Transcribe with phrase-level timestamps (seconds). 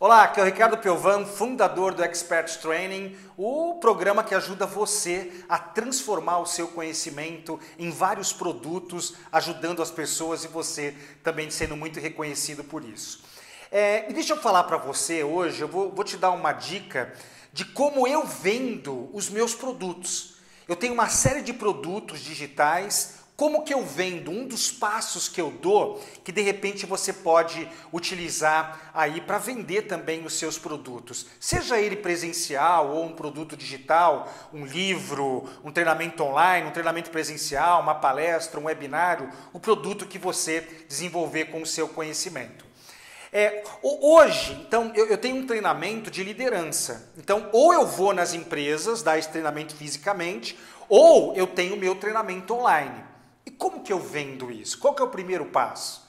[0.00, 5.32] Olá, aqui é o Ricardo Piovan, fundador do Expert Training, o programa que ajuda você
[5.48, 11.76] a transformar o seu conhecimento em vários produtos, ajudando as pessoas e você também sendo
[11.76, 13.24] muito reconhecido por isso.
[13.72, 17.12] É, e deixa eu falar para você hoje, eu vou, vou te dar uma dica
[17.52, 20.36] de como eu vendo os meus produtos.
[20.68, 24.32] Eu tenho uma série de produtos digitais como que eu vendo?
[24.32, 29.82] Um dos passos que eu dou, que de repente você pode utilizar aí para vender
[29.82, 31.24] também os seus produtos.
[31.38, 37.80] Seja ele presencial ou um produto digital, um livro, um treinamento online, um treinamento presencial,
[37.80, 42.66] uma palestra, um webinário, o produto que você desenvolver com o seu conhecimento.
[43.32, 47.12] É, hoje, então, eu, eu, tenho um treinamento de liderança.
[47.16, 50.58] Então, ou eu vou nas empresas dar esse treinamento fisicamente,
[50.88, 53.06] ou eu tenho meu treinamento online.
[53.58, 54.78] E como que eu vendo isso?
[54.78, 56.08] Qual que é o primeiro passo?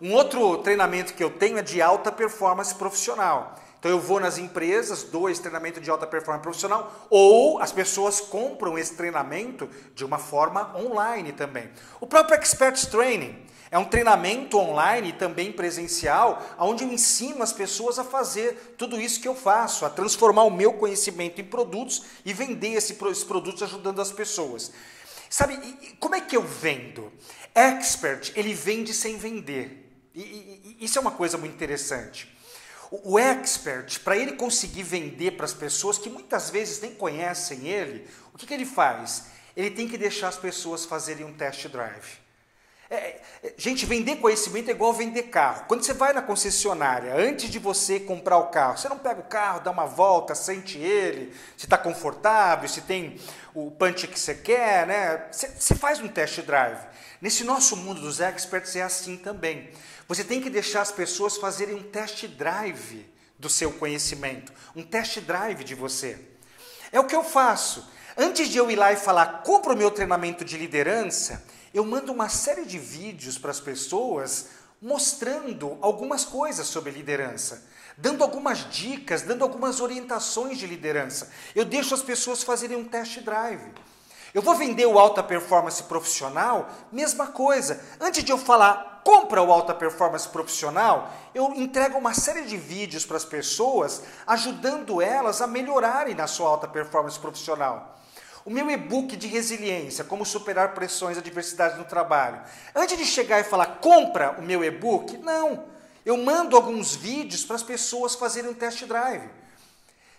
[0.00, 3.54] Um outro treinamento que eu tenho é de alta performance profissional.
[3.78, 8.20] Então eu vou nas empresas, dou esse treinamento de alta performance profissional, ou as pessoas
[8.20, 11.70] compram esse treinamento de uma forma online também.
[12.00, 17.96] O próprio Expert Training é um treinamento online também presencial, onde eu ensino as pessoas
[17.96, 22.32] a fazer tudo isso que eu faço, a transformar o meu conhecimento em produtos e
[22.32, 24.72] vender esses produtos ajudando as pessoas.
[25.32, 25.56] Sabe,
[25.98, 27.10] como é que eu vendo?
[27.54, 29.90] Expert, ele vende sem vender.
[30.14, 32.30] E, e, e isso é uma coisa muito interessante.
[32.90, 37.66] O, o expert, para ele conseguir vender para as pessoas que muitas vezes nem conhecem
[37.66, 39.28] ele, o que, que ele faz?
[39.56, 42.18] Ele tem que deixar as pessoas fazerem um test drive.
[42.92, 45.64] É, é, gente, vender conhecimento é igual vender carro.
[45.66, 49.24] Quando você vai na concessionária, antes de você comprar o carro, você não pega o
[49.24, 53.18] carro, dá uma volta, sente ele, se está confortável, se tem
[53.54, 55.26] o punch que você quer, né?
[55.32, 56.86] Você, você faz um test drive.
[57.18, 59.70] Nesse nosso mundo dos experts é assim também.
[60.06, 65.18] Você tem que deixar as pessoas fazerem um test drive do seu conhecimento, um test
[65.20, 66.18] drive de você.
[66.92, 67.90] É o que eu faço.
[68.16, 71.42] Antes de eu ir lá e falar, compra o meu treinamento de liderança,
[71.72, 74.48] eu mando uma série de vídeos para as pessoas
[74.80, 77.64] mostrando algumas coisas sobre liderança,
[77.96, 81.30] dando algumas dicas, dando algumas orientações de liderança.
[81.54, 83.72] Eu deixo as pessoas fazerem um test drive.
[84.34, 87.84] Eu vou vender o alta performance profissional, mesma coisa.
[88.00, 93.04] Antes de eu falar, compra o alta performance profissional, eu entrego uma série de vídeos
[93.04, 97.98] para as pessoas, ajudando elas a melhorarem na sua alta performance profissional.
[98.44, 102.40] O meu e-book de resiliência, como superar pressões e adversidades no trabalho.
[102.74, 105.64] Antes de chegar e falar, compra o meu e-book, não.
[106.06, 109.41] Eu mando alguns vídeos para as pessoas fazerem um test drive.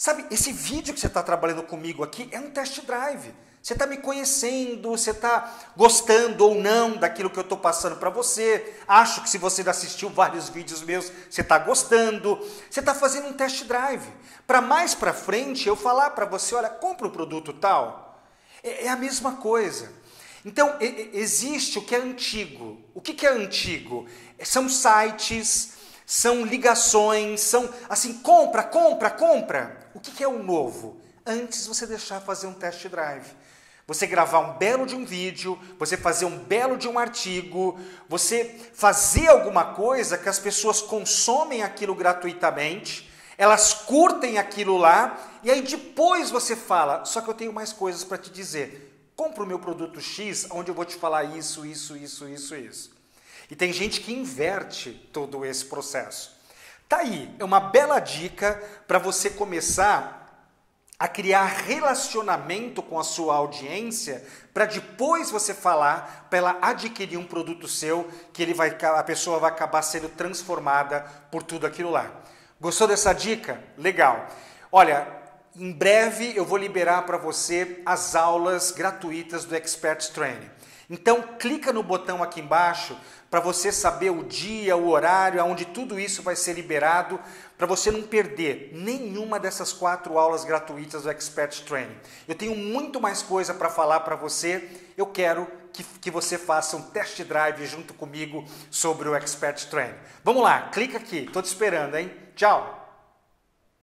[0.00, 3.34] Sabe, esse vídeo que você está trabalhando comigo aqui é um test drive.
[3.60, 8.08] Você está me conhecendo, você está gostando ou não daquilo que eu estou passando para
[8.08, 8.76] você.
[8.86, 12.38] Acho que se você já assistiu vários vídeos meus, você está gostando.
[12.70, 14.08] Você está fazendo um test drive.
[14.46, 18.22] Para mais para frente eu falar para você, olha, compra o produto tal.
[18.62, 19.92] É, é a mesma coisa.
[20.44, 22.80] Então, existe o que é antigo.
[22.94, 24.06] O que é antigo?
[24.44, 25.72] São sites,
[26.08, 29.90] são ligações, são assim, compra, compra, compra.
[29.92, 30.98] O que é o novo?
[31.26, 33.26] Antes você deixar fazer um test drive.
[33.86, 38.58] Você gravar um belo de um vídeo, você fazer um belo de um artigo, você
[38.72, 43.08] fazer alguma coisa que as pessoas consomem aquilo gratuitamente
[43.38, 48.02] elas curtem aquilo lá e aí depois você fala, só que eu tenho mais coisas
[48.02, 49.12] para te dizer.
[49.14, 52.97] Compra o meu produto X, onde eu vou te falar isso, isso, isso, isso, isso.
[53.50, 56.36] E tem gente que inverte todo esse processo.
[56.88, 60.18] Tá aí, é uma bela dica para você começar
[60.98, 67.24] a criar relacionamento com a sua audiência para depois você falar para ela adquirir um
[67.24, 71.00] produto seu que ele vai a pessoa vai acabar sendo transformada
[71.30, 72.10] por tudo aquilo lá.
[72.60, 73.62] Gostou dessa dica?
[73.76, 74.26] Legal.
[74.72, 75.06] Olha,
[75.58, 80.50] em breve eu vou liberar para você as aulas gratuitas do Expert Training.
[80.88, 82.96] Então clica no botão aqui embaixo
[83.28, 87.20] para você saber o dia, o horário, aonde tudo isso vai ser liberado,
[87.58, 91.96] para você não perder nenhuma dessas quatro aulas gratuitas do Expert Training.
[92.26, 94.66] Eu tenho muito mais coisa para falar para você.
[94.96, 99.98] Eu quero que, que você faça um test drive junto comigo sobre o Expert Training.
[100.24, 102.10] Vamos lá, clica aqui, estou te esperando, hein?
[102.34, 102.87] Tchau!